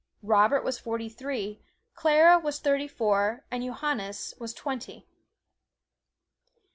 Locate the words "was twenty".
4.39-5.05